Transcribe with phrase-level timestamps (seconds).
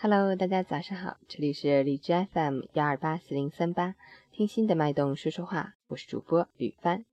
[0.00, 3.96] Hello，大家早上好，这里是荔枝 FM 幺二八四零三八，
[4.30, 7.04] 听心的脉动说说话，我是主播吕帆。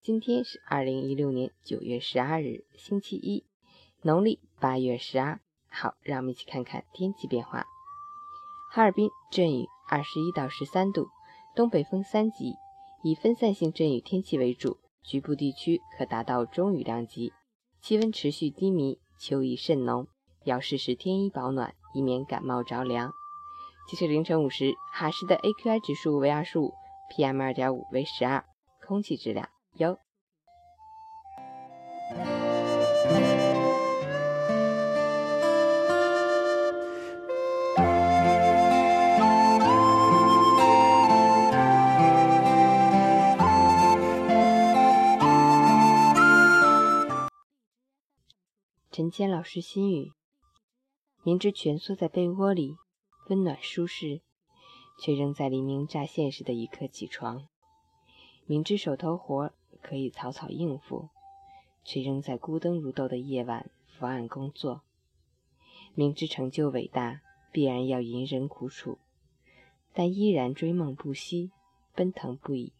[0.00, 3.44] 今天是二零一六年九月十二日，星期一，
[4.00, 5.40] 农历八月十二。
[5.68, 7.66] 好，让我们一起看看天气变化。
[8.72, 11.08] 哈尔滨阵雨，二十一到十三度，
[11.54, 12.54] 东北风三级，
[13.04, 17.34] 以分散性阵雨天气为主，局部地区可达到中雨量级，
[17.82, 20.08] 气温持续低迷，秋意甚浓，
[20.44, 21.74] 要适时添衣保暖。
[21.96, 23.10] 以免感冒着凉。
[23.88, 26.74] 截至凌晨五时，哈市的 AQI 指数为二十五
[27.10, 28.44] ，PM 二点五为十二，
[28.86, 29.98] 空气质量优。
[48.90, 50.12] 陈谦老师心语。
[51.26, 52.76] 明知蜷缩在被窝里
[53.28, 54.20] 温暖舒适，
[55.00, 57.48] 却仍在黎明乍现时的一刻起床；
[58.46, 59.52] 明知手头活
[59.82, 61.08] 可以草草应付，
[61.82, 64.82] 却仍在孤灯如豆的夜晚伏案工作；
[65.96, 69.00] 明知成就伟大必然要隐忍苦楚，
[69.92, 71.50] 但依然追梦不息，
[71.96, 72.72] 奔腾不已。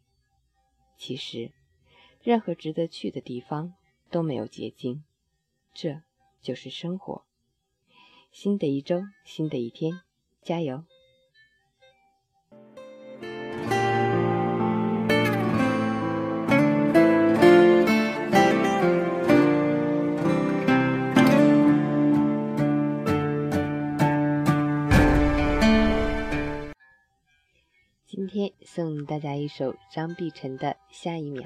[0.97, 1.51] 其实，
[2.23, 3.75] 任何值得去的地方
[4.09, 5.03] 都没有捷径，
[5.75, 6.03] 这
[6.41, 7.26] 就是生活。
[8.39, 9.99] 新的一周，新的一天，
[10.43, 10.85] 加油！
[28.07, 31.43] 今天送大家一首张碧晨的《下一秒》。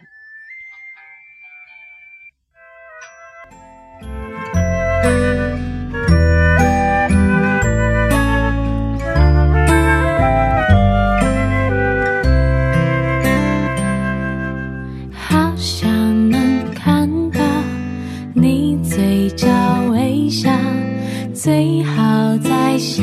[21.43, 23.03] 最好在下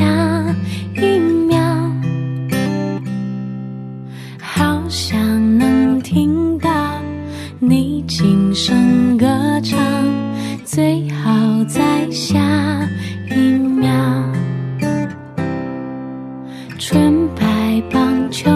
[0.94, 1.18] 一
[1.48, 1.58] 秒，
[4.40, 6.70] 好想能听到
[7.58, 9.26] 你轻声歌
[9.64, 9.76] 唱。
[10.64, 12.38] 最好在下
[13.28, 13.90] 一秒，
[16.78, 18.48] 纯白棒球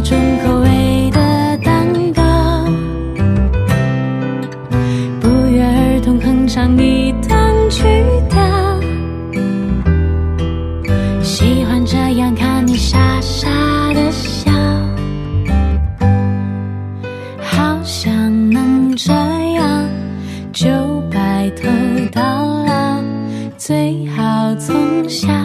[0.00, 2.22] 上同一种口味的蛋糕，
[5.20, 7.84] 不约而同哼唱一段曲
[8.30, 8.40] 调，
[11.22, 13.48] 喜欢这样看你傻傻
[13.92, 14.50] 的笑，
[17.42, 19.88] 好想能这样
[20.52, 20.68] 就
[21.10, 21.68] 白头
[22.12, 22.22] 到
[22.64, 23.02] 老。
[23.58, 25.39] 最好从下。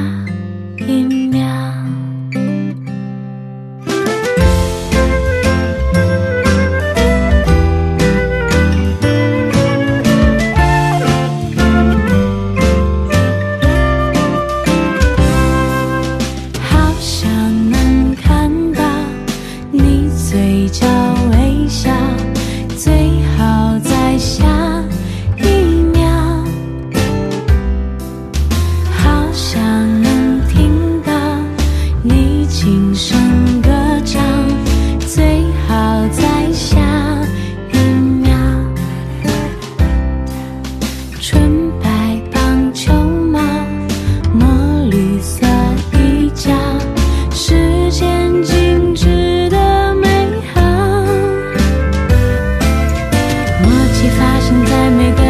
[54.05, 55.24] 起发生在每个。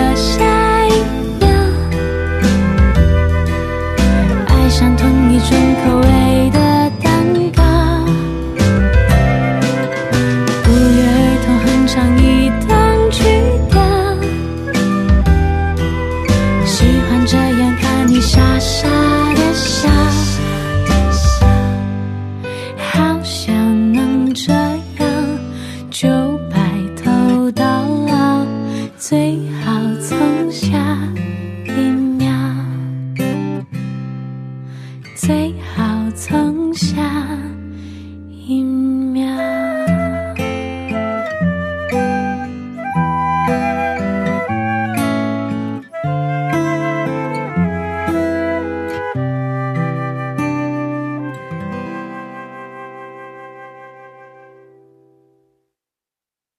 [29.06, 29.45] take